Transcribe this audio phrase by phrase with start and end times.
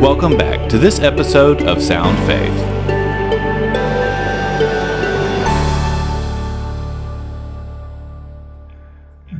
[0.00, 2.76] Welcome back to this episode of Sound Faith.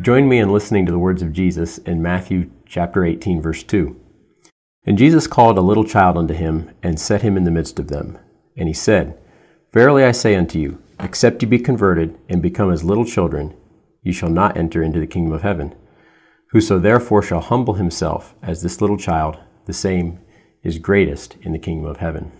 [0.02, 4.00] Join me in listening to the words of Jesus in Matthew chapter 18 verse 2.
[4.84, 7.88] And Jesus called a little child unto him and set him in the midst of
[7.88, 8.18] them.
[8.56, 9.18] And he said,
[9.72, 13.54] Verily I say unto you, except ye be converted and become as little children,
[14.02, 15.74] ye shall not enter into the kingdom of heaven.
[16.52, 20.20] Whoso therefore shall humble himself as this little child, the same
[20.62, 22.32] is greatest in the kingdom of heaven.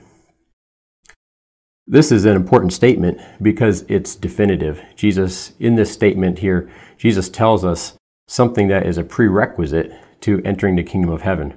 [1.87, 4.83] This is an important statement because it's definitive.
[4.97, 9.93] Jesus, in this statement here, Jesus tells us something that is a prerequisite
[10.23, 11.55] to entering the kingdom of heaven.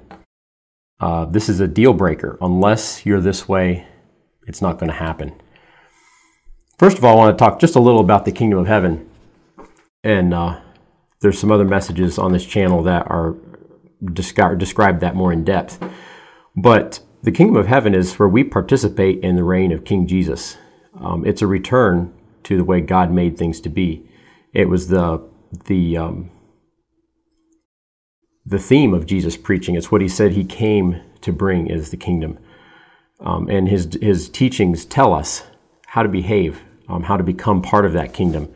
[1.00, 2.38] Uh, this is a deal breaker.
[2.40, 3.88] Unless you're this way,
[4.46, 5.32] it's not going to happen.
[6.78, 9.10] First of all, I want to talk just a little about the kingdom of heaven.
[10.04, 10.60] And uh,
[11.20, 13.34] there's some other messages on this channel that are
[14.02, 15.82] descri- describe that more in depth.
[16.56, 20.56] But the kingdom of heaven is where we participate in the reign of King Jesus.
[20.98, 22.12] Um, it's a return
[22.44, 24.08] to the way God made things to be.
[24.52, 25.28] It was the
[25.66, 26.30] the um,
[28.46, 29.74] the theme of Jesus preaching.
[29.74, 32.38] It's what he said he came to bring is the kingdom,
[33.20, 35.44] um, and his his teachings tell us
[35.86, 38.52] how to behave, um, how to become part of that kingdom.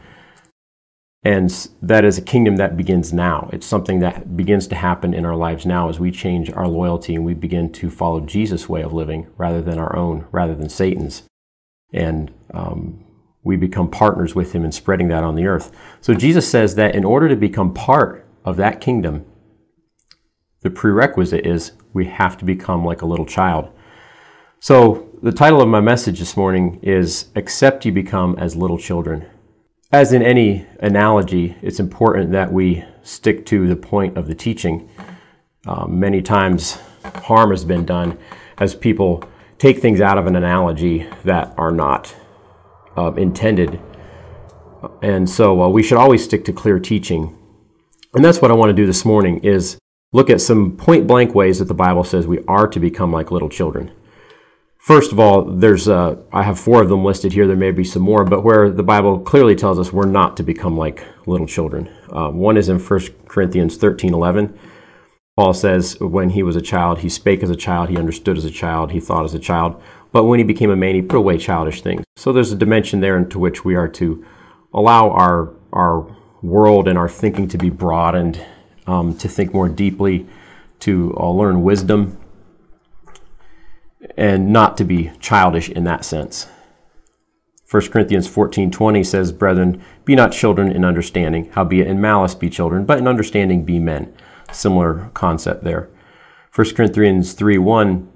[1.25, 3.49] And that is a kingdom that begins now.
[3.51, 7.15] It's something that begins to happen in our lives now as we change our loyalty
[7.15, 10.69] and we begin to follow Jesus' way of living rather than our own, rather than
[10.69, 11.23] Satan's.
[11.95, 13.05] And um,
[13.43, 15.73] we become partners with him in spreading that on the earth.
[16.03, 19.25] So Jesus says that in order to become part of that kingdom,
[20.61, 23.71] the prerequisite is we have to become like a little child.
[24.61, 29.27] So the title of my message this morning is Except You Become as Little Children.
[29.95, 34.91] As in any analogy, it's important that we stick to the point of the teaching.
[35.69, 38.19] Um, many times, harm has been done
[38.59, 39.23] as people
[39.57, 42.13] take things out of an analogy that are not
[42.99, 43.81] uh, intended.
[45.01, 47.39] And so uh, we should always stick to clear teaching.
[48.15, 49.79] And that's what I want to do this morning is
[50.13, 53.31] look at some point blank ways that the Bible says we are to become like
[53.31, 53.93] little children.
[54.85, 57.47] First of all, there's uh, I have four of them listed here.
[57.47, 60.43] There may be some more, but where the Bible clearly tells us we're not to
[60.43, 61.89] become like little children.
[62.11, 64.59] Um, one is in 1 Corinthians 13 11.
[65.39, 68.45] Paul says, when he was a child, he spake as a child, he understood as
[68.45, 69.83] a child, he thought as a child.
[70.13, 72.05] But when he became a man, he put away childish things.
[72.17, 74.23] So there's a dimension there into which we are to
[74.75, 78.45] allow our, our world and our thinking to be broadened,
[78.87, 80.27] um, to think more deeply,
[80.81, 82.19] to uh, learn wisdom,
[84.17, 86.47] and not to be childish in that sense.
[87.71, 92.85] 1 Corinthians 14:20 says, "Brethren, be not children in understanding, howbeit in malice be children,
[92.85, 94.13] but in understanding be men."
[94.53, 95.89] Similar concept there.
[96.51, 98.07] 1 Corinthians 3:1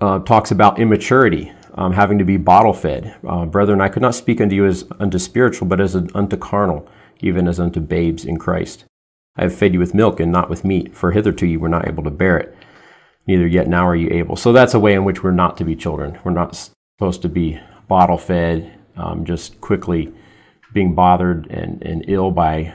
[0.00, 3.14] uh, talks about immaturity, um, having to be bottle fed.
[3.26, 6.86] Uh, Brethren, I could not speak unto you as unto spiritual, but as unto carnal,
[7.20, 8.84] even as unto babes in Christ.
[9.36, 11.86] I have fed you with milk and not with meat, for hitherto you were not
[11.86, 12.56] able to bear it
[13.26, 14.36] neither yet now are you able.
[14.36, 16.18] So that's a way in which we're not to be children.
[16.24, 20.12] We're not supposed to be bottle fed, um, just quickly
[20.72, 22.74] being bothered and, and ill by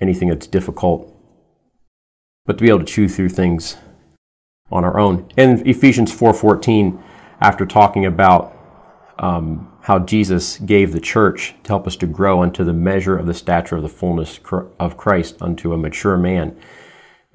[0.00, 1.12] anything that's difficult,
[2.44, 3.76] but to be able to chew through things
[4.70, 5.28] on our own.
[5.36, 7.02] And Ephesians 4:14,
[7.40, 8.52] after talking about
[9.18, 13.26] um, how Jesus gave the church to help us to grow unto the measure of
[13.26, 14.40] the stature of the fullness
[14.78, 16.56] of Christ unto a mature man,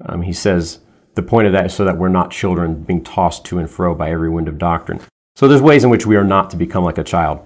[0.04, 0.80] um, he says,
[1.14, 3.94] the point of that is so that we're not children being tossed to and fro
[3.94, 5.00] by every wind of doctrine.
[5.36, 7.40] So there's ways in which we are not to become like a child.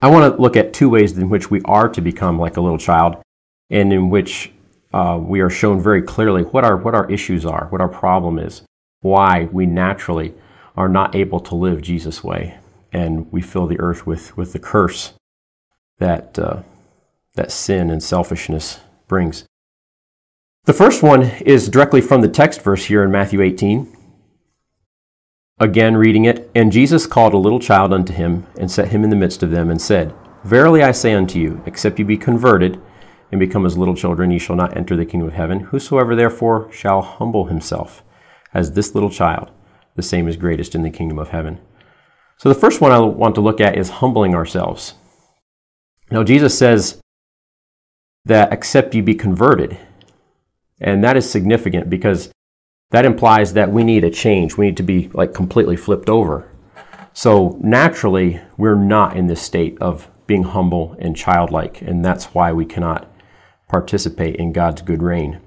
[0.00, 2.60] I want to look at two ways in which we are to become like a
[2.60, 3.16] little child,
[3.68, 4.52] and in which
[4.92, 8.38] uh, we are shown very clearly what our what our issues are, what our problem
[8.38, 8.62] is,
[9.00, 10.34] why we naturally
[10.76, 12.58] are not able to live Jesus' way,
[12.92, 15.14] and we fill the earth with with the curse
[15.98, 16.62] that uh,
[17.34, 19.44] that sin and selfishness brings.
[20.68, 23.90] The first one is directly from the text verse here in Matthew 18.
[25.58, 29.08] Again, reading it, And Jesus called a little child unto him, and set him in
[29.08, 30.14] the midst of them, and said,
[30.44, 32.78] Verily I say unto you, except you be converted,
[33.32, 35.60] and become as little children, ye shall not enter the kingdom of heaven.
[35.60, 38.04] Whosoever therefore shall humble himself
[38.52, 39.50] as this little child,
[39.96, 41.60] the same is greatest in the kingdom of heaven.
[42.36, 44.96] So the first one I want to look at is humbling ourselves.
[46.10, 47.00] Now, Jesus says
[48.26, 49.78] that except you be converted,
[50.80, 52.30] and that is significant because
[52.90, 54.56] that implies that we need a change.
[54.56, 56.50] We need to be like completely flipped over.
[57.12, 62.52] So naturally, we're not in this state of being humble and childlike, and that's why
[62.52, 63.10] we cannot
[63.68, 65.40] participate in God's good reign.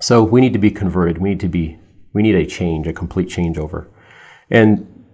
[0.00, 1.18] So we need to be converted.
[1.18, 1.78] We need to be
[2.12, 3.86] we need a change, a complete changeover.
[4.50, 5.04] And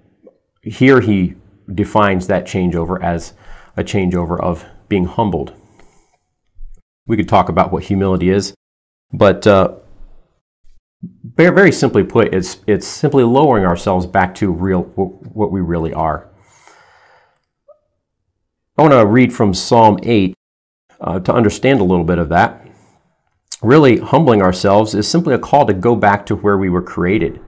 [0.62, 1.34] here he
[1.72, 3.34] defines that changeover as
[3.76, 5.52] a changeover of being humbled.
[7.06, 8.54] We could talk about what humility is,
[9.12, 9.74] but uh,
[11.22, 16.28] very, simply put, it's, it's simply lowering ourselves back to real what we really are.
[18.76, 20.34] I want to read from Psalm 8
[21.00, 22.66] uh, to understand a little bit of that.
[23.62, 27.40] Really, humbling ourselves is simply a call to go back to where we were created.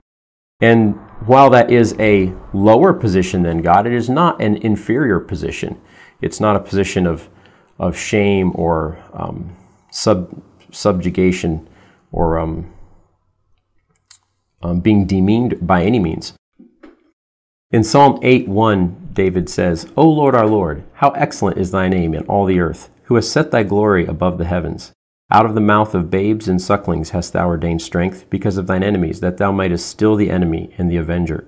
[0.61, 0.95] And
[1.25, 5.79] while that is a lower position than God, it is not an inferior position.
[6.21, 7.29] It's not a position of,
[7.77, 9.55] of shame or um,
[9.91, 10.41] sub,
[10.71, 11.67] subjugation
[12.11, 12.73] or um,
[14.61, 16.33] um, being demeaned by any means.
[17.71, 22.13] In Psalm 8 1, David says, O Lord our Lord, how excellent is thy name
[22.13, 24.93] in all the earth, who has set thy glory above the heavens.
[25.29, 28.83] Out of the mouth of babes and sucklings hast thou ordained strength, because of thine
[28.83, 31.45] enemies, that thou mightest still the enemy and the avenger.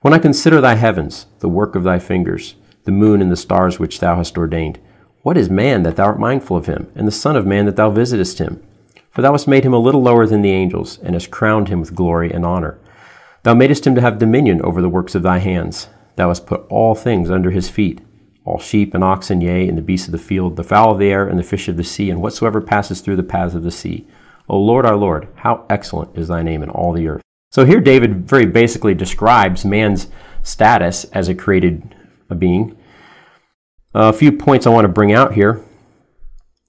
[0.00, 2.54] When I consider thy heavens, the work of thy fingers,
[2.84, 4.78] the moon and the stars which thou hast ordained,
[5.26, 7.74] what is man that thou art mindful of him, and the Son of man that
[7.74, 8.62] thou visitest him?
[9.10, 11.80] For thou hast made him a little lower than the angels, and hast crowned him
[11.80, 12.78] with glory and honor.
[13.42, 15.88] Thou madest him to have dominion over the works of thy hands.
[16.14, 18.02] Thou hast put all things under his feet
[18.44, 21.10] all sheep and oxen, yea, and the beasts of the field, the fowl of the
[21.10, 23.72] air, and the fish of the sea, and whatsoever passes through the paths of the
[23.72, 24.06] sea.
[24.48, 27.22] O Lord our Lord, how excellent is thy name in all the earth.
[27.50, 30.06] So here David very basically describes man's
[30.44, 31.96] status as a created
[32.38, 32.76] being.
[33.98, 35.64] A few points I want to bring out here.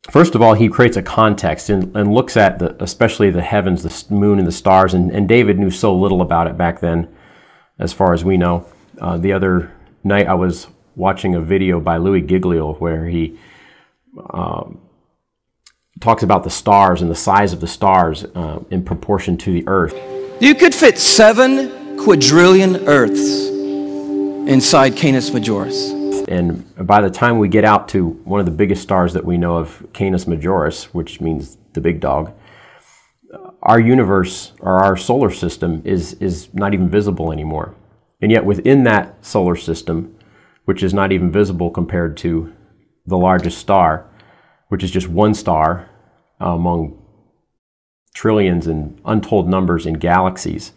[0.09, 3.83] First of all, he creates a context and, and looks at the, especially the heavens,
[3.83, 4.94] the moon, and the stars.
[4.94, 7.13] And, and, David knew so little about it back then,
[7.79, 8.65] as far as we know.
[9.01, 9.74] Uh, the other
[10.06, 13.38] night I was watching a video by Louis Giglio where he
[14.29, 14.79] um,
[16.00, 19.68] talks about the stars and the size of the stars uh, in proportion to the
[19.68, 19.94] earth.
[20.41, 23.47] You could fit seven quadrillion Earths
[24.50, 25.97] inside Canis Majoris.
[26.27, 29.38] And by the time we get out to one of the biggest stars that we
[29.38, 32.33] know of, Canis Majoris, which means the big dog,
[33.62, 37.75] our universe or our solar system is, is not even visible anymore.
[38.21, 40.15] And yet, within that solar system,
[40.65, 42.53] which is not even visible compared to
[43.06, 44.09] the largest star,
[44.68, 45.89] which is just one star
[46.39, 47.01] among
[48.13, 50.74] trillions and untold numbers in galaxies.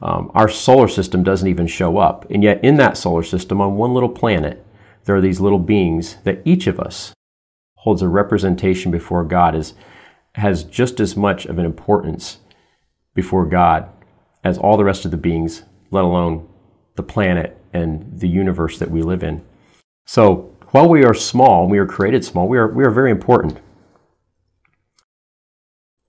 [0.00, 2.30] Um, our solar system doesn't even show up.
[2.30, 4.65] And yet, in that solar system, on one little planet,
[5.06, 7.12] there are these little beings that each of us
[7.76, 9.74] holds a representation before God, is,
[10.34, 12.38] has just as much of an importance
[13.14, 13.88] before God
[14.44, 16.48] as all the rest of the beings, let alone
[16.96, 19.44] the planet and the universe that we live in.
[20.06, 23.58] So, while we are small, we are created small, we are, we are very important.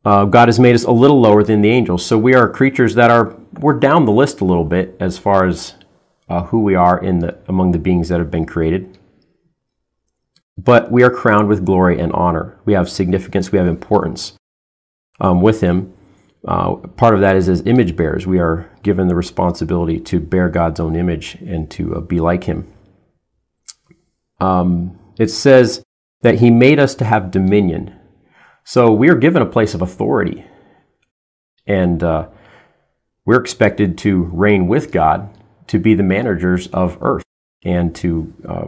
[0.04, 2.06] Uh, God has made us a little lower than the angels.
[2.06, 5.46] So we are creatures that are, we're down the list a little bit as far
[5.46, 5.76] as
[6.30, 8.98] uh, who we are in the, among the beings that have been created.
[10.58, 12.60] But we are crowned with glory and honor.
[12.66, 14.34] We have significance, we have importance
[15.20, 15.94] um, with Him.
[16.48, 20.50] Uh, part of that is as image bearers, we are given the responsibility to bear
[20.50, 22.72] God's own image and to uh, be like Him.
[24.40, 25.84] Um, it says
[26.22, 27.94] that He made us to have dominion.
[28.64, 30.46] So we are given a place of authority.
[31.66, 32.30] And uh,
[33.26, 35.37] we're expected to reign with God,
[35.68, 37.24] to be the managers of earth,
[37.64, 38.68] and to, uh,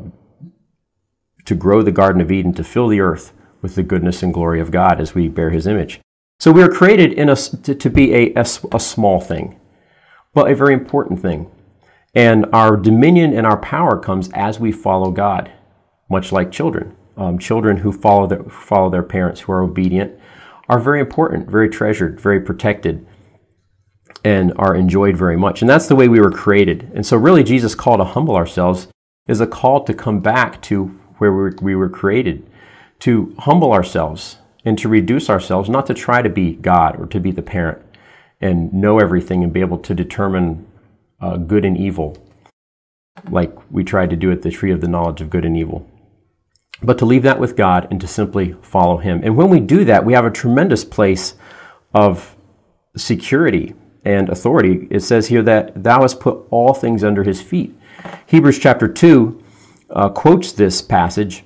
[1.45, 4.59] to grow the Garden of Eden, to fill the earth with the goodness and glory
[4.59, 5.99] of God as we bear His image.
[6.39, 9.59] So we are created in a, to, to be a, a, a small thing,
[10.33, 11.51] but a very important thing.
[12.15, 15.51] And our dominion and our power comes as we follow God,
[16.09, 16.95] much like children.
[17.17, 20.17] Um, children who follow follow their parents, who are obedient,
[20.69, 23.05] are very important, very treasured, very protected,
[24.23, 25.61] and are enjoyed very much.
[25.61, 26.91] And that's the way we were created.
[26.93, 28.87] And so, really, Jesus' call to humble ourselves
[29.27, 30.87] is a call to come back to
[31.17, 32.49] where we were, created,
[32.99, 37.19] to humble ourselves, and to reduce ourselves, not to try to be God or to
[37.19, 37.81] be the parent
[38.41, 40.65] and know everything and be able to determine
[41.21, 42.17] uh, good and evil,
[43.29, 45.89] like we tried to do at the tree of the knowledge of good and evil.
[46.81, 49.21] But to leave that with God and to simply follow Him.
[49.23, 51.35] And when we do that, we have a tremendous place
[51.93, 52.35] of
[52.95, 53.75] security
[54.05, 54.87] and authority.
[54.89, 57.75] It says here that thou hast put all things under His feet.
[58.25, 59.43] Hebrews chapter 2
[59.89, 61.43] uh, quotes this passage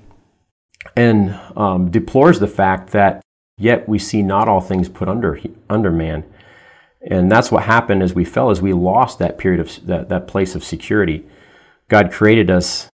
[0.96, 3.22] and um, deplores the fact that
[3.58, 6.24] yet we see not all things put under under man
[7.06, 10.28] and that's what happened as we fell as we lost that period of that, that
[10.28, 11.26] place of security
[11.88, 12.90] god created us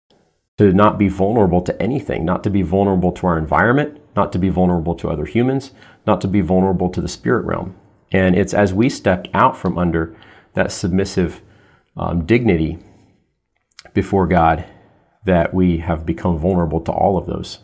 [0.57, 4.38] to not be vulnerable to anything not to be vulnerable to our environment not to
[4.38, 5.73] be vulnerable to other humans
[6.07, 7.75] not to be vulnerable to the spirit realm
[8.12, 10.17] And it's as we stepped out from under
[10.55, 11.43] that submissive
[11.97, 12.79] um, dignity
[13.93, 14.65] before God
[15.25, 17.59] that we have become vulnerable to all of those.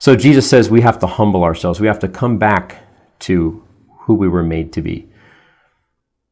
[0.00, 1.80] So Jesus says we have to humble ourselves.
[1.80, 2.82] We have to come back
[3.20, 3.62] to
[4.00, 5.08] who we were made to be.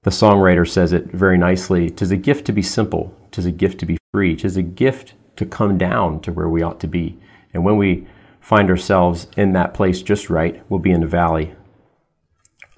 [0.02, 3.78] The songwriter says it very nicely Tis a gift to be simple, tis a gift
[3.80, 7.18] to be free, tis a gift to come down to where we ought to be.
[7.52, 8.06] And when we
[8.40, 11.54] find ourselves in that place just right, we'll be in the valley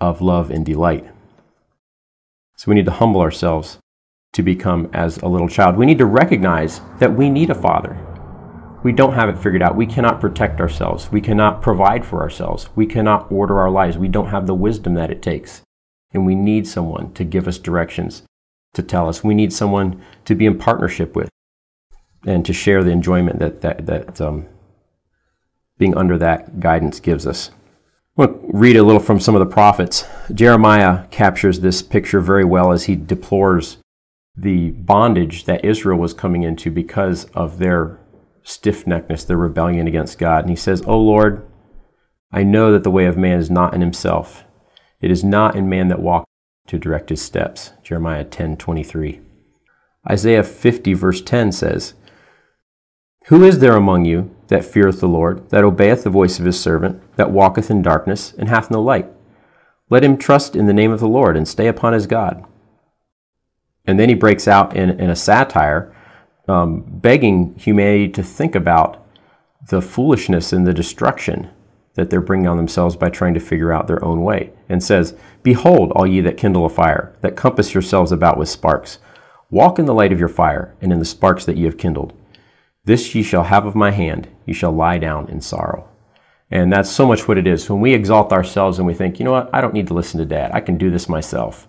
[0.02, 1.06] of love and delight.
[2.56, 3.78] So we need to humble ourselves
[4.32, 5.76] to become as a little child.
[5.76, 7.96] We need to recognize that we need a father.
[8.82, 9.76] We don't have it figured out.
[9.76, 11.12] We cannot protect ourselves.
[11.12, 12.68] We cannot provide for ourselves.
[12.74, 13.96] We cannot order our lives.
[13.96, 15.62] We don't have the wisdom that it takes.
[16.12, 18.24] And we need someone to give us directions,
[18.74, 19.22] to tell us.
[19.22, 21.28] We need someone to be in partnership with
[22.26, 24.48] and to share the enjoyment that, that, that um,
[25.78, 27.52] being under that guidance gives us.
[28.14, 30.04] Want to read a little from some of the prophets.
[30.34, 33.78] Jeremiah captures this picture very well as he deplores
[34.36, 37.98] the bondage that Israel was coming into because of their
[38.42, 40.44] stiff neckedness, their rebellion against God.
[40.44, 41.46] And he says, O Lord,
[42.30, 44.44] I know that the way of man is not in himself.
[45.00, 46.26] It is not in man that walks
[46.66, 47.72] to direct his steps.
[47.82, 49.22] Jeremiah 10 23.
[50.10, 51.94] Isaiah 50, verse 10 says,
[53.26, 56.60] Who is there among you that feareth the Lord, that obeyeth the voice of his
[56.60, 59.06] servant, that walketh in darkness, and hath no light?
[59.88, 62.44] Let him trust in the name of the Lord, and stay upon his God.
[63.86, 65.96] And then he breaks out in, in a satire,
[66.48, 69.02] um, begging humanity to think about
[69.70, 71.48] the foolishness and the destruction
[71.94, 75.16] that they're bringing on themselves by trying to figure out their own way, and says,
[75.42, 78.98] Behold, all ye that kindle a fire, that compass yourselves about with sparks.
[79.48, 82.12] Walk in the light of your fire, and in the sparks that ye have kindled.
[82.84, 85.88] This ye shall have of my hand, ye shall lie down in sorrow.
[86.50, 87.68] And that's so much what it is.
[87.68, 90.20] When we exalt ourselves and we think, you know what, I don't need to listen
[90.20, 91.66] to dad, I can do this myself.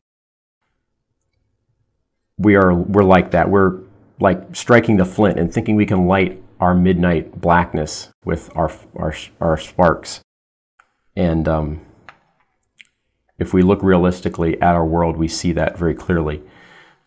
[2.37, 3.49] We are we're like that.
[3.49, 3.79] We're
[4.19, 9.15] like striking the flint and thinking we can light our midnight blackness with our our,
[9.39, 10.21] our sparks.
[11.15, 11.81] And um,
[13.39, 16.41] if we look realistically at our world, we see that very clearly.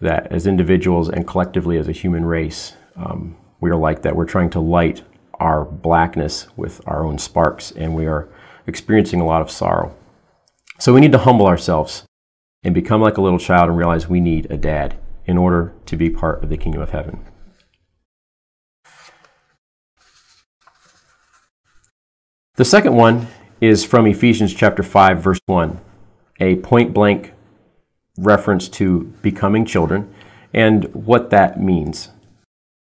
[0.00, 4.16] That as individuals and collectively as a human race, um, we are like that.
[4.16, 5.02] We're trying to light
[5.40, 8.28] our blackness with our own sparks, and we are
[8.66, 9.94] experiencing a lot of sorrow.
[10.78, 12.04] So we need to humble ourselves
[12.62, 15.96] and become like a little child and realize we need a dad in order to
[15.96, 17.24] be part of the kingdom of heaven.
[22.56, 23.28] The second one
[23.60, 25.80] is from Ephesians chapter 5 verse 1,
[26.40, 27.32] a point blank
[28.18, 30.12] reference to becoming children
[30.54, 32.08] and what that means.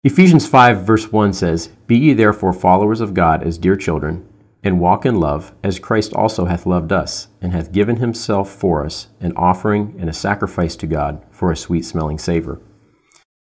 [0.06, 4.28] Ephesians 5, verse 1 says, Be ye therefore followers of God as dear children,
[4.62, 8.84] and walk in love, as Christ also hath loved us, and hath given himself for
[8.84, 12.60] us, an offering and a sacrifice to God for a sweet smelling savor.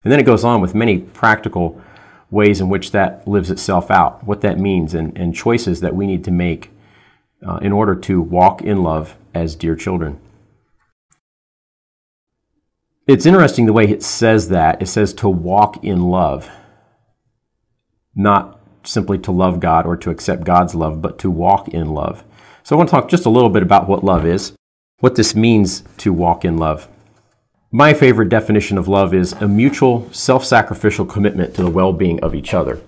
[0.04, 1.82] And then it goes on with many practical
[2.30, 6.06] ways in which that lives itself out, what that means, and, and choices that we
[6.06, 6.70] need to make
[7.44, 10.20] uh, in order to walk in love as dear children.
[13.12, 14.80] It's interesting the way it says that.
[14.80, 16.48] It says to walk in love,
[18.14, 22.24] not simply to love God or to accept God's love, but to walk in love.
[22.62, 24.54] So I want to talk just a little bit about what love is,
[25.00, 26.88] what this means to walk in love.
[27.70, 32.18] My favorite definition of love is a mutual, self sacrificial commitment to the well being
[32.20, 32.80] of each other.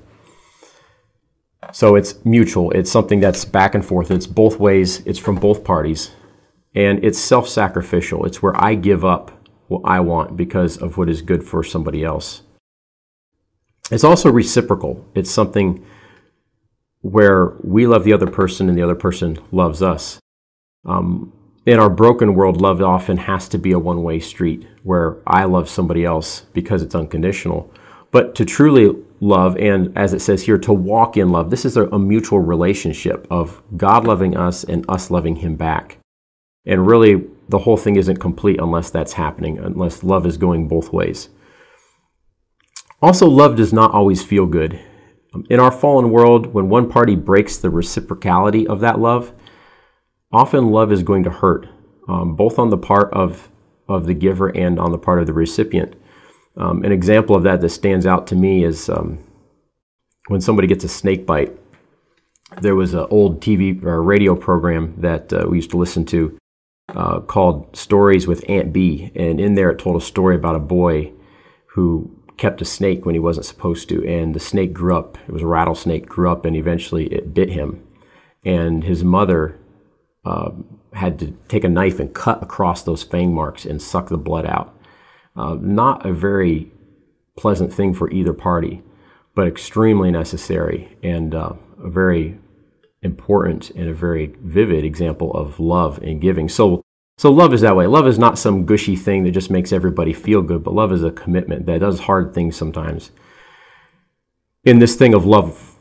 [1.71, 5.65] So it's mutual, it's something that's back and forth, it's both ways, it's from both
[5.65, 6.13] parties,
[6.75, 8.25] and it's self sacrificial.
[8.25, 12.05] It's where I give up what I want because of what is good for somebody
[12.05, 12.43] else.
[13.91, 15.05] It's also reciprocal.
[15.15, 15.85] It's something
[17.03, 20.19] where we love the other person and the other person loves us.
[20.87, 21.33] Um,
[21.67, 25.45] in our broken world, love often has to be a one way street where I
[25.45, 27.73] love somebody else because it's unconditional.
[28.11, 31.77] But to truly love, and as it says here, to walk in love, this is
[31.77, 35.99] a, a mutual relationship of God loving us and us loving Him back.
[36.67, 40.93] And really, the whole thing isn't complete unless that's happening, unless love is going both
[40.93, 41.29] ways.
[43.03, 44.81] Also, love does not always feel good.
[45.51, 49.33] In our fallen world, when one party breaks the reciprocality of that love,
[50.33, 51.69] often love is going to hurt,
[52.09, 53.51] um, both on the part of,
[53.89, 55.95] of the giver and on the part of the recipient.
[56.57, 59.19] Um, an example of that that stands out to me is um,
[60.29, 61.53] when somebody gets a snake bite.
[62.61, 66.39] There was an old TV or radio program that uh, we used to listen to
[66.89, 69.11] uh, called Stories with Aunt B.
[69.15, 71.13] And in there, it told a story about a boy
[71.67, 74.07] who kept a snake when he wasn't supposed to.
[74.07, 75.19] And the snake grew up.
[75.27, 77.87] It was a rattlesnake, grew up, and eventually it bit him.
[78.45, 79.59] And his mother
[80.25, 80.51] uh,
[80.93, 84.47] had to take a knife and cut across those fang marks and suck the blood
[84.47, 84.79] out.
[85.37, 86.71] Uh, not a very
[87.37, 88.83] pleasant thing for either party,
[89.35, 92.39] but extremely necessary and uh, a very
[93.05, 96.49] important and a very vivid example of love and giving.
[96.49, 96.83] So,
[97.19, 97.87] so love is that way.
[97.87, 101.05] Love is not some gushy thing that just makes everybody feel good, but love is
[101.05, 103.13] a commitment that does hard things sometimes.
[104.65, 105.77] In this thing of love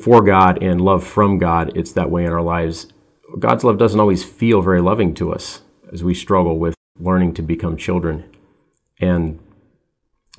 [0.00, 2.86] for God and love from God, it's that way in our lives.
[3.38, 7.42] God's love doesn't always feel very loving to us as we struggle with learning to
[7.42, 8.24] become children.
[9.00, 9.40] And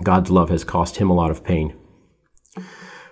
[0.01, 1.75] God's love has cost him a lot of pain.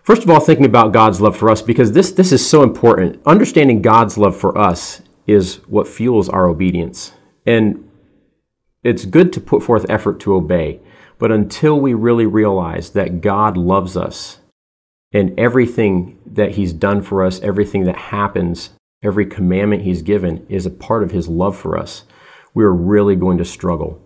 [0.08, 3.22] First of all, thinking about God's love for us, because this, this is so important.
[3.26, 7.12] Understanding God's love for us is what fuels our obedience.
[7.46, 7.92] And
[8.84, 10.80] it's good to put forth effort to obey,
[11.20, 14.40] but until we really realize that God loves us
[15.12, 18.70] and everything that He's done for us, everything that happens,
[19.04, 22.06] every commandment He's given is a part of His love for us,
[22.54, 24.02] we're really going to struggle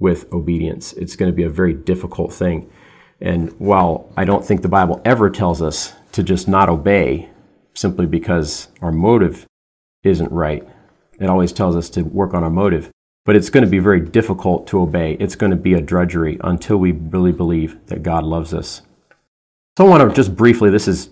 [0.00, 0.94] with obedience.
[0.94, 2.68] It's going to be a very difficult thing.
[3.20, 7.30] And while I don't think the Bible ever tells us to just not obey
[7.74, 9.46] simply because our motive
[10.02, 10.66] isn't right,
[11.20, 12.90] it always tells us to work on our motive.
[13.24, 15.16] But it's going to be very difficult to obey.
[15.18, 18.82] It's going to be a drudgery until we really believe that God loves us.
[19.78, 21.08] So I want to just briefly, this is,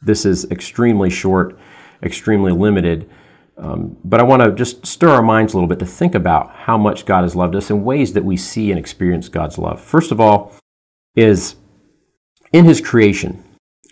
[0.00, 1.58] this is extremely short,
[2.02, 3.10] extremely limited.
[3.58, 6.50] Um, but I want to just stir our minds a little bit to think about
[6.50, 9.80] how much God has loved us and ways that we see and experience God's love.
[9.80, 10.52] First of all,
[11.14, 11.56] is
[12.52, 13.42] in His creation.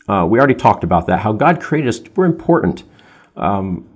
[0.09, 2.01] Uh, we already talked about that, how God created us.
[2.17, 2.85] We're important.
[3.37, 3.89] Um,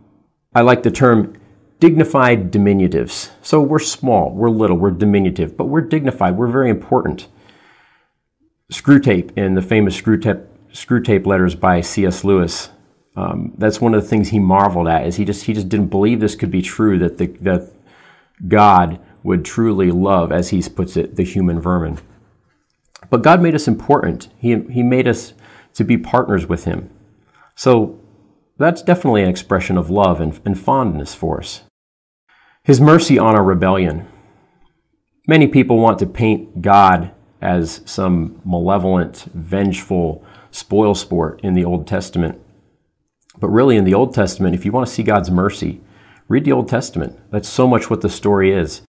[0.54, 1.36] I like the term
[1.80, 3.30] dignified diminutives.
[3.42, 7.28] So we're small, we're little, we're diminutive, but we're dignified, we're very important.
[8.72, 12.24] Screwtape in the famous Screwtape letters by C.S.
[12.24, 12.70] Lewis
[13.16, 15.88] um, that's one of the things he marveled at is he just he just didn't
[15.88, 17.72] believe this could be true that the, that
[18.46, 21.98] God would truly love, as he puts it, the human vermin.
[23.10, 24.28] But God made us important.
[24.38, 25.34] He he made us
[25.74, 26.90] to be partners with Him.
[27.54, 28.00] So
[28.58, 31.62] that's definitely an expression of love and, and fondness for us.
[32.62, 34.08] His mercy on our rebellion.
[35.28, 41.86] Many people want to paint God as some malevolent, vengeful spoil sport in the Old
[41.86, 42.40] Testament.
[43.38, 45.80] But really, in the Old Testament, if you want to see God's mercy,
[46.28, 47.18] read the Old Testament.
[47.30, 48.82] That's so much what the story is.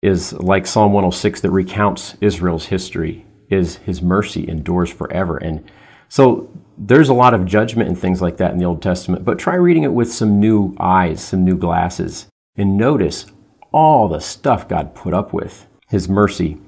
[0.00, 5.36] Is like Psalm 106 that recounts Israel's history, is his mercy endures forever.
[5.38, 5.68] And
[6.08, 9.38] so there's a lot of judgment and things like that in the Old Testament, but
[9.38, 13.26] try reading it with some new eyes, some new glasses, and notice
[13.72, 16.58] all the stuff God put up with, his mercy,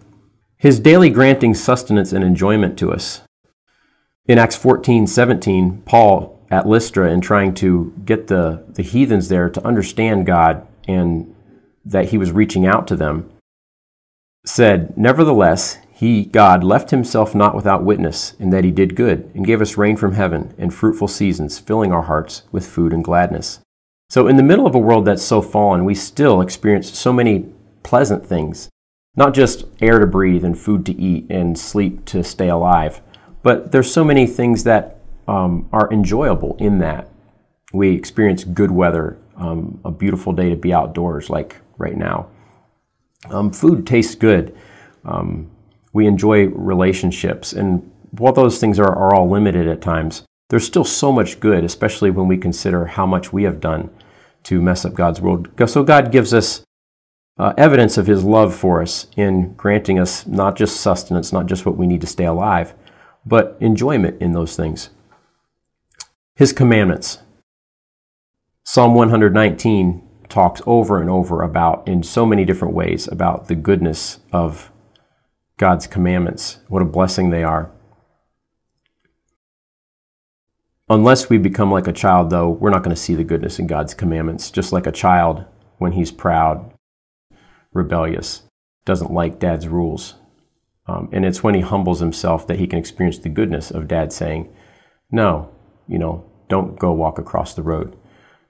[0.56, 3.22] his daily granting sustenance and enjoyment to us.
[4.26, 9.48] In Acts 14 17, Paul at Lystra and trying to get the, the heathens there
[9.48, 11.34] to understand God and
[11.84, 13.30] that he was reaching out to them,
[14.44, 19.46] said, Nevertheless, he, God, left himself not without witness, in that he did good, and
[19.46, 23.60] gave us rain from heaven and fruitful seasons, filling our hearts with food and gladness.
[24.08, 27.46] So, in the middle of a world that's so fallen, we still experience so many
[27.82, 28.68] pleasant things,
[29.14, 33.02] not just air to breathe and food to eat and sleep to stay alive,
[33.42, 37.08] but there's so many things that um, are enjoyable in that
[37.72, 42.28] we experience good weather, um, a beautiful day to be outdoors, like right now.
[43.30, 44.56] Um, food tastes good.
[45.04, 45.50] Um,
[45.92, 50.84] we enjoy relationships, and while those things are, are all limited at times, there's still
[50.84, 53.90] so much good, especially when we consider how much we have done
[54.44, 55.48] to mess up God's world.
[55.66, 56.62] So God gives us
[57.38, 61.64] uh, evidence of His love for us in granting us not just sustenance, not just
[61.64, 62.74] what we need to stay alive,
[63.24, 64.90] but enjoyment in those things.
[66.34, 67.18] His commandments.
[68.72, 74.20] Psalm 119 talks over and over about, in so many different ways, about the goodness
[74.32, 74.70] of
[75.56, 76.58] God's commandments.
[76.68, 77.72] What a blessing they are.
[80.88, 83.66] Unless we become like a child, though, we're not going to see the goodness in
[83.66, 84.52] God's commandments.
[84.52, 85.44] Just like a child,
[85.78, 86.72] when he's proud,
[87.72, 88.42] rebellious,
[88.84, 90.14] doesn't like dad's rules.
[90.86, 94.12] Um, and it's when he humbles himself that he can experience the goodness of dad
[94.12, 94.54] saying,
[95.10, 95.50] No,
[95.88, 97.96] you know, don't go walk across the road.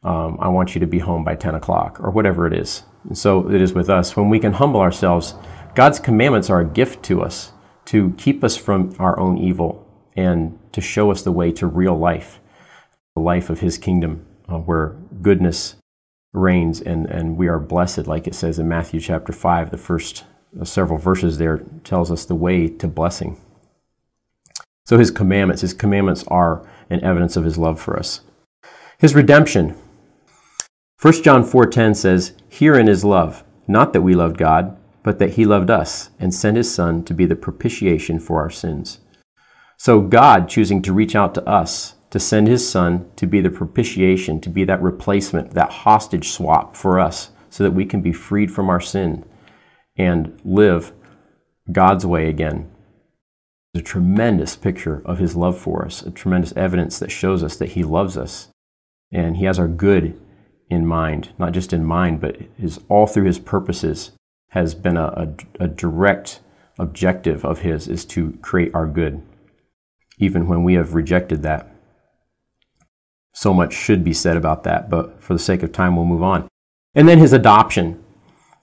[0.02, 2.84] Um, I want you to be home by 10 o'clock or whatever it is.
[3.04, 4.16] And so it is with us.
[4.16, 5.34] When we can humble ourselves,
[5.74, 7.52] God's commandments are a gift to us
[7.86, 9.86] to keep us from our own evil
[10.16, 12.40] and to show us the way to real life,
[13.14, 15.76] the life of His kingdom, uh, where goodness
[16.32, 19.70] reigns and, and we are blessed, like it says in Matthew chapter 5.
[19.70, 20.24] The first
[20.58, 23.40] uh, several verses there tells us the way to blessing.
[24.86, 28.20] So His commandments, His commandments are an evidence of his love for us.
[28.98, 29.76] His redemption.
[31.00, 35.46] 1 John 4:10 says, "Herein is love, not that we loved God, but that he
[35.46, 38.98] loved us and sent his son to be the propitiation for our sins."
[39.78, 43.48] So God choosing to reach out to us, to send his son to be the
[43.48, 48.12] propitiation, to be that replacement, that hostage swap for us so that we can be
[48.12, 49.24] freed from our sin
[49.96, 50.92] and live
[51.72, 52.66] God's way again.
[53.72, 57.56] It's a tremendous picture of his love for us, a tremendous evidence that shows us
[57.56, 58.48] that he loves us
[59.10, 60.20] and he has our good
[60.70, 64.12] in mind, not just in mind, but his, all through his purposes
[64.50, 66.40] has been a, a, a direct
[66.78, 69.22] objective of his is to create our good,
[70.18, 71.74] even when we have rejected that.
[73.32, 76.22] So much should be said about that, but for the sake of time, we'll move
[76.22, 76.48] on.
[76.94, 78.02] And then his adoption,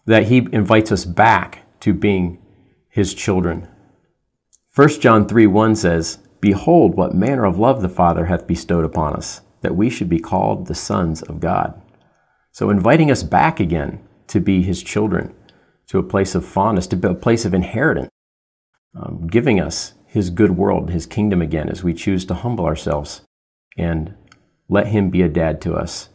[0.06, 2.42] that he invites us back to being
[2.90, 3.68] his children.
[4.74, 9.16] 1 John 3 1 says, Behold, what manner of love the Father hath bestowed upon
[9.16, 11.82] us, that we should be called the sons of God.
[12.58, 15.32] So, inviting us back again to be his children,
[15.90, 18.10] to a place of fondness, to a place of inheritance,
[18.96, 23.22] um, giving us his good world, his kingdom again, as we choose to humble ourselves
[23.78, 24.16] and
[24.70, 26.10] let him be a dad to us.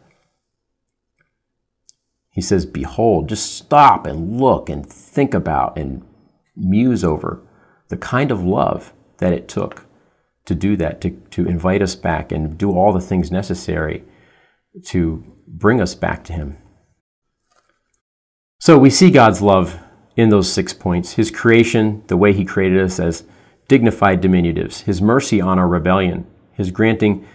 [2.32, 6.04] He says, Behold, just stop and look and think about and
[6.56, 7.40] muse over
[7.86, 9.86] the kind of love that it took
[10.46, 14.02] to do that, to, to invite us back and do all the things necessary
[14.86, 16.58] to bring us back to Him.
[18.58, 19.78] So we see God's love
[20.16, 21.14] in those six points.
[21.14, 23.24] His creation, the way He created us as
[23.68, 27.26] dignified diminutives, His mercy on our rebellion, His granting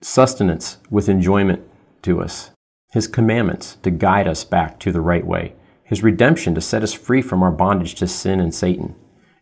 [0.00, 1.62] sustenance with enjoyment
[2.02, 2.50] to us,
[2.92, 6.92] His commandments to guide us back to the right way, His redemption to set us
[6.92, 8.94] free from our bondage to sin and Satan,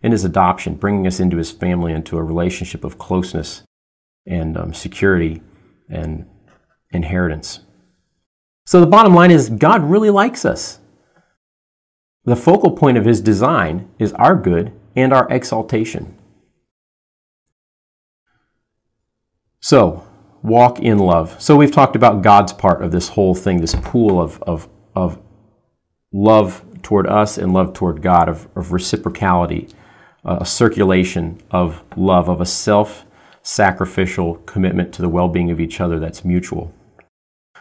[0.03, 3.63] and His adoption, bringing us into His family, and into a relationship of closeness
[4.27, 5.43] and um, security
[5.89, 6.27] and
[6.91, 7.61] inheritance.
[8.67, 10.81] So the bottom line is God really likes us.
[12.25, 16.19] The focal point of his design is our good and our exaltation.
[19.61, 20.05] So,
[20.43, 21.41] walk in love.
[21.41, 25.21] So, we've talked about God's part of this whole thing, this pool of, of, of
[26.13, 29.73] love toward us and love toward God, of, of reciprocality,
[30.25, 33.05] uh, a circulation of love, of a self
[33.43, 36.75] sacrificial commitment to the well being of each other that's mutual.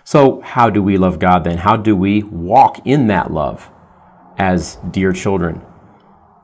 [0.05, 1.57] So, how do we love God then?
[1.57, 3.71] How do we walk in that love
[4.37, 5.63] as dear children?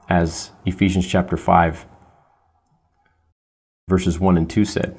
[0.09, 1.85] As Ephesians chapter 5,
[3.87, 4.97] verses 1 and 2 said.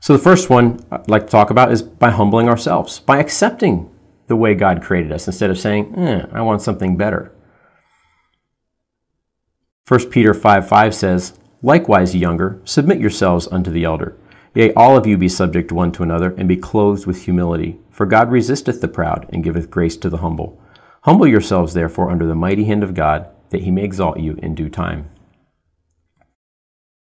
[0.00, 3.94] So, the first one I'd like to talk about is by humbling ourselves, by accepting
[4.26, 7.32] the way God created us instead of saying, eh, I want something better.
[9.86, 14.16] 1 Peter 5 5 says, Likewise, younger, submit yourselves unto the elder.
[14.58, 17.78] Yea, all of you be subject one to another, and be clothed with humility.
[17.92, 20.60] For God resisteth the proud, and giveth grace to the humble.
[21.02, 24.56] Humble yourselves, therefore, under the mighty hand of God, that he may exalt you in
[24.56, 25.10] due time.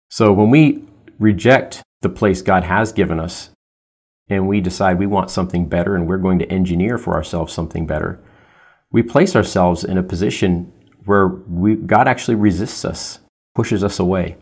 [0.09, 0.85] So when we
[1.19, 3.49] reject the place God has given us,
[4.29, 7.85] and we decide we want something better, and we're going to engineer for ourselves something
[7.85, 8.23] better,
[8.93, 10.71] we place ourselves in a position
[11.03, 13.19] where we, God actually resists us,
[13.53, 14.37] pushes us away.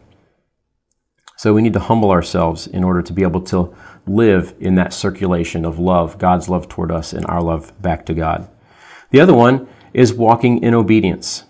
[1.39, 3.73] So we need to humble ourselves in order to be able to
[4.06, 8.13] live in that circulation of love, God's love toward us and our love back to
[8.13, 8.49] God.
[9.12, 11.45] The other one is walking in obedience.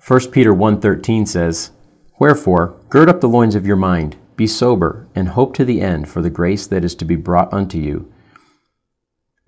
[0.00, 1.72] 1 Peter 1:13 says,
[2.18, 6.08] "Wherefore, gird up the loins of your mind, be sober, and hope to the end
[6.08, 8.06] for the grace that is to be brought unto you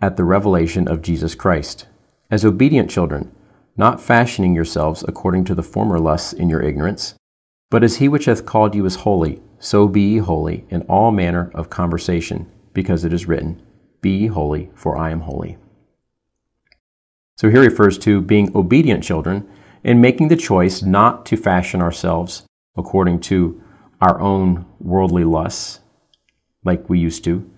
[0.02, 1.86] at the revelation of Jesus Christ.
[2.30, 3.30] As obedient children,
[3.78, 7.14] not fashioning yourselves according to the former lusts in your ignorance,
[7.70, 11.12] but as he which hath called you is holy, so be ye holy in all
[11.12, 13.62] manner of conversation, because it is written,
[14.00, 15.56] Be ye holy, for I am holy.
[17.36, 19.48] So here he refers to being obedient children
[19.84, 22.44] and making the choice not to fashion ourselves
[22.76, 23.62] according to
[24.00, 25.80] our own worldly lusts,
[26.64, 27.48] like we used to,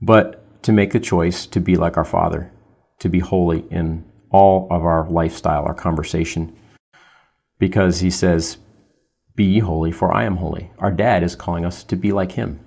[0.00, 2.50] but to make the choice to be like our Father,
[2.98, 6.56] to be holy in all of our lifestyle, our conversation,
[7.58, 8.58] because he says,
[9.38, 10.72] be ye holy, for I am holy.
[10.80, 12.58] Our dad is calling us to be like him.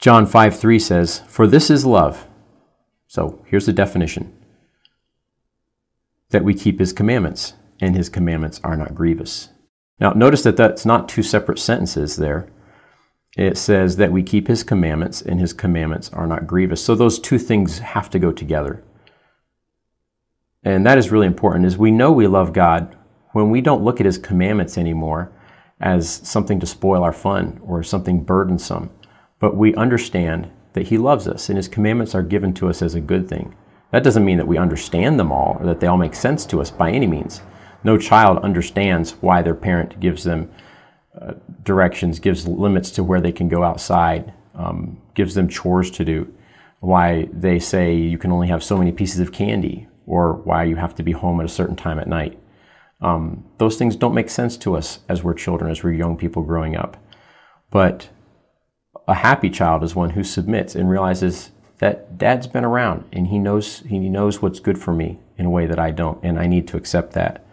[0.00, 2.26] John 5 3 says, For this is love.
[3.06, 4.36] So here's the definition
[6.30, 9.50] that we keep his commandments, and his commandments are not grievous.
[10.00, 12.48] Now, notice that that's not two separate sentences there.
[13.36, 16.84] It says that we keep his commandments, and his commandments are not grievous.
[16.84, 18.82] So those two things have to go together.
[20.64, 22.96] And that is really important, is we know we love God
[23.34, 25.30] when we don't look at his commandments anymore
[25.80, 28.90] as something to spoil our fun or something burdensome,
[29.38, 32.94] but we understand that He loves us and His commandments are given to us as
[32.94, 33.54] a good thing.
[33.90, 36.60] That doesn't mean that we understand them all or that they all make sense to
[36.60, 37.42] us by any means.
[37.84, 40.50] No child understands why their parent gives them
[41.20, 46.04] uh, directions, gives limits to where they can go outside, um, gives them chores to
[46.04, 46.32] do,
[46.80, 50.76] why they say you can only have so many pieces of candy, or why you
[50.76, 52.38] have to be home at a certain time at night.
[53.04, 56.42] Um, those things don't make sense to us as we're children, as we're young people
[56.42, 56.96] growing up.
[57.70, 58.08] But
[59.06, 63.38] a happy child is one who submits and realizes that dad's been around and he
[63.38, 66.46] knows he knows what's good for me in a way that I don't and I
[66.46, 67.44] need to accept that.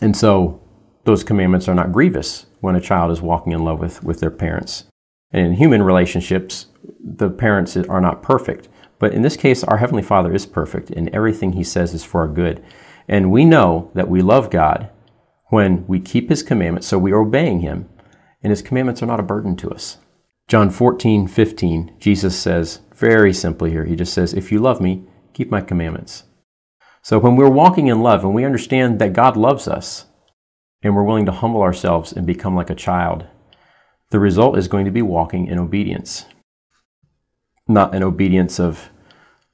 [0.00, 0.60] And so
[1.04, 4.30] those commandments are not grievous when a child is walking in love with, with their
[4.30, 4.84] parents.
[5.30, 6.66] And in human relationships,
[7.00, 8.68] the parents are not perfect.
[8.98, 12.22] But in this case, our Heavenly Father is perfect, and everything He says is for
[12.22, 12.64] our good.
[13.08, 14.90] And we know that we love God
[15.46, 17.88] when we keep His commandments, so we are obeying Him,
[18.42, 19.98] and His commandments are not a burden to us.
[20.48, 25.04] John 14, 15, Jesus says, very simply here, He just says, If you love me,
[25.34, 26.24] keep my commandments.
[27.02, 30.06] So when we're walking in love and we understand that God loves us,
[30.82, 33.26] and we're willing to humble ourselves and become like a child,
[34.10, 36.26] the result is going to be walking in obedience.
[37.68, 38.90] Not an obedience of,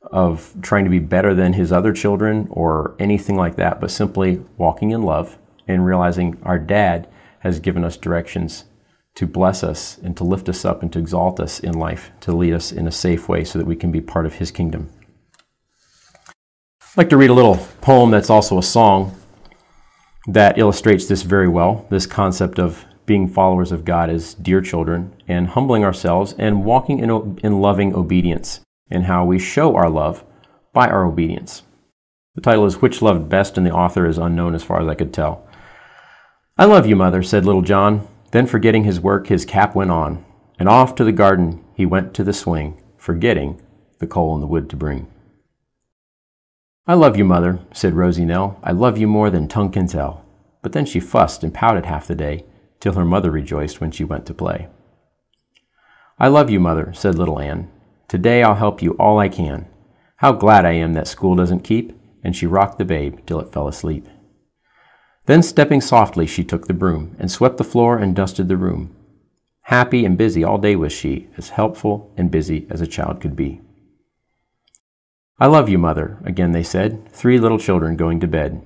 [0.05, 4.43] of trying to be better than his other children or anything like that, but simply
[4.57, 5.39] walking in love
[5.69, 7.09] and realizing our dad
[7.41, 8.65] has given us directions
[9.15, 12.33] to bless us and to lift us up and to exalt us in life, to
[12.33, 14.91] lead us in a safe way so that we can be part of His kingdom.
[16.81, 19.15] I'd like to read a little poem that's also a song
[20.27, 25.13] that illustrates this very well this concept of being followers of God as dear children
[25.27, 28.61] and humbling ourselves and walking in, in loving obedience
[28.93, 30.23] and how we show our love
[30.73, 31.63] by our obedience.
[32.35, 34.95] The title is Which Loved Best, and the author is unknown as far as I
[34.95, 35.47] could tell.
[36.57, 38.07] I love you, mother, said little John.
[38.31, 40.25] Then, forgetting his work, his cap went on,
[40.59, 43.61] and off to the garden he went to the swing, forgetting
[43.99, 45.09] the coal and the wood to bring.
[46.87, 48.59] I love you, mother, said Rosie Nell.
[48.63, 50.25] I love you more than tongue can tell.
[50.63, 52.45] But then she fussed and pouted half the day,
[52.81, 54.69] till her mother rejoiced when she went to play.
[56.19, 57.71] I love you, mother, said little Ann.
[58.13, 59.67] Today I'll help you all I can.
[60.17, 63.51] How glad I am that school doesn't keep, and she rocked the babe till it
[63.51, 64.07] fell asleep.
[65.25, 68.95] Then, stepping softly, she took the broom and swept the floor and dusted the room.
[69.63, 73.35] Happy and busy all day was she, as helpful and busy as a child could
[73.35, 73.63] be.
[75.39, 78.61] I love you, mother, again they said, three little children going to bed.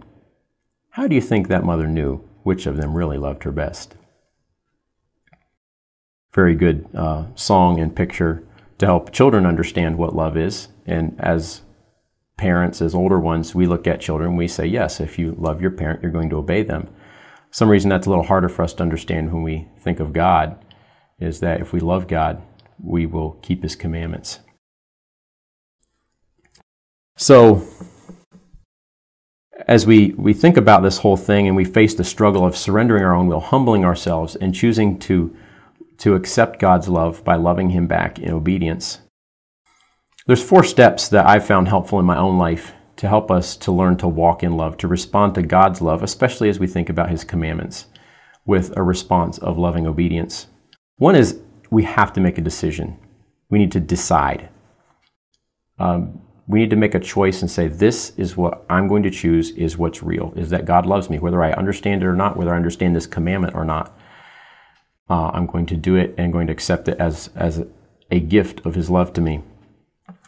[0.90, 3.94] How do you think that mother knew which of them really loved her best?
[6.34, 8.42] Very good uh, song and picture
[8.78, 10.68] to help children understand what love is.
[10.86, 11.62] And as
[12.36, 15.70] parents, as older ones, we look at children, we say, yes, if you love your
[15.70, 16.88] parent, you're going to obey them.
[17.50, 20.62] some reason that's a little harder for us to understand when we think of God,
[21.18, 22.42] is that if we love God,
[22.78, 24.40] we will keep his commandments.
[27.16, 27.66] So,
[29.66, 33.02] as we, we think about this whole thing and we face the struggle of surrendering
[33.02, 35.34] our own will, humbling ourselves, and choosing to,
[35.98, 39.00] to accept God's love by loving Him back in obedience,
[40.26, 43.72] there's four steps that I've found helpful in my own life to help us to
[43.72, 47.10] learn to walk in love, to respond to God's love, especially as we think about
[47.10, 47.86] His commandments,
[48.44, 50.48] with a response of loving obedience.
[50.96, 52.98] One is we have to make a decision.
[53.50, 54.48] We need to decide.
[55.78, 59.10] Um, we need to make a choice and say, this is what I'm going to
[59.10, 62.36] choose, is what's real, is that God loves me, whether I understand it or not,
[62.36, 63.96] whether I understand this commandment or not.
[65.08, 67.64] Uh, I'm going to do it and going to accept it as, as
[68.10, 69.42] a gift of His love to me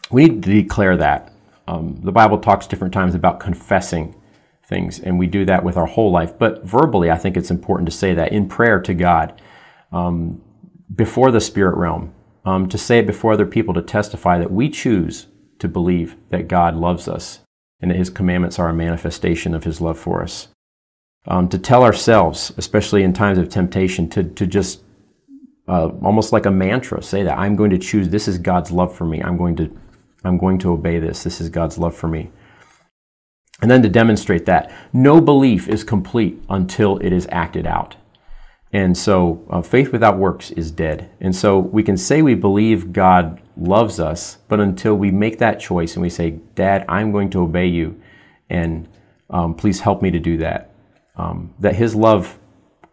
[0.09, 1.31] we need to declare that.
[1.67, 4.15] Um, the Bible talks different times about confessing
[4.65, 6.37] things, and we do that with our whole life.
[6.37, 9.39] But verbally, I think it's important to say that in prayer to God,
[9.91, 10.41] um,
[10.95, 12.13] before the spirit realm,
[12.45, 15.27] um, to say it before other people, to testify that we choose
[15.59, 17.41] to believe that God loves us
[17.79, 20.47] and that His commandments are a manifestation of His love for us.
[21.29, 24.81] Um, to tell ourselves, especially in times of temptation, to, to just
[25.67, 28.93] uh, almost like a mantra, say that I'm going to choose, this is God's love
[28.95, 29.21] for me.
[29.21, 29.79] I'm going to
[30.23, 31.23] I'm going to obey this.
[31.23, 32.29] This is God's love for me.
[33.61, 37.95] And then to demonstrate that, no belief is complete until it is acted out.
[38.71, 41.09] And so uh, faith without works is dead.
[41.19, 45.59] And so we can say we believe God loves us, but until we make that
[45.59, 47.99] choice and we say, Dad, I'm going to obey you,
[48.49, 48.87] and
[49.29, 50.68] um, please help me to do that,
[51.19, 52.39] um, that His love,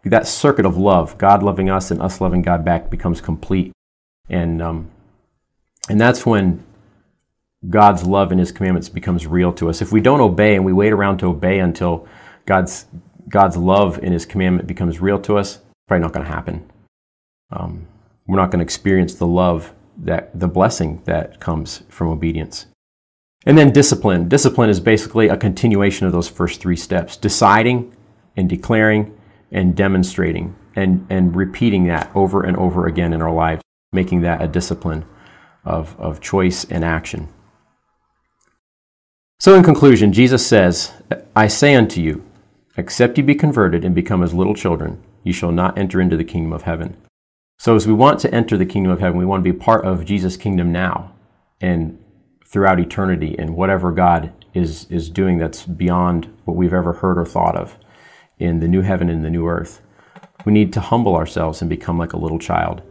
[0.03, 3.71] that circuit of love, God loving us and us loving God back, becomes complete.
[4.29, 4.91] And, um,
[5.89, 6.63] and that's when
[7.69, 9.81] God's love and His commandments becomes real to us.
[9.81, 12.05] If we don't obey and we wait around to obey until
[12.45, 12.85] God's
[13.29, 16.69] God's love and His commandment becomes real to us, it's probably not going to happen.
[17.51, 17.87] Um,
[18.25, 22.67] we're not going to experience the love that the blessing that comes from obedience.
[23.45, 24.27] And then discipline.
[24.27, 27.93] Discipline is basically a continuation of those first three steps deciding
[28.37, 29.17] and declaring
[29.51, 34.41] and demonstrating and, and repeating that over and over again in our lives, making that
[34.41, 35.03] a discipline
[35.65, 37.27] of, of choice and action.
[39.39, 40.93] So, in conclusion, Jesus says,
[41.35, 42.23] I say unto you,
[42.75, 46.23] except ye be converted and become as little children, ye shall not enter into the
[46.23, 46.97] kingdom of heaven.
[47.59, 49.85] So, as we want to enter the kingdom of heaven, we want to be part
[49.85, 51.13] of Jesus' kingdom now
[51.59, 51.99] and
[52.45, 57.25] throughout eternity and whatever God is, is doing that's beyond what we've ever heard or
[57.25, 57.77] thought of
[58.39, 59.81] in the new heaven and the new earth.
[60.45, 62.81] We need to humble ourselves and become like a little child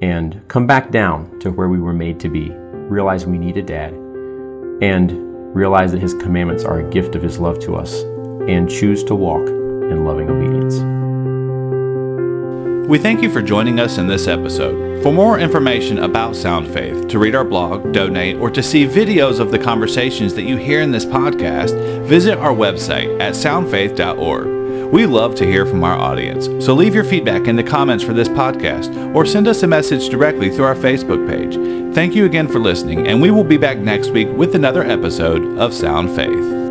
[0.00, 2.50] and come back down to where we were made to be.
[2.50, 3.92] Realize we need a dad
[4.82, 5.12] and
[5.54, 8.02] realize that his commandments are a gift of his love to us
[8.48, 10.80] and choose to walk in loving obedience.
[12.88, 15.02] We thank you for joining us in this episode.
[15.02, 19.40] For more information about Sound Faith, to read our blog, donate, or to see videos
[19.40, 24.63] of the conversations that you hear in this podcast, visit our website at soundfaith.org.
[24.94, 28.12] We love to hear from our audience, so leave your feedback in the comments for
[28.12, 31.56] this podcast or send us a message directly through our Facebook page.
[31.96, 35.58] Thank you again for listening, and we will be back next week with another episode
[35.58, 36.63] of Sound Faith.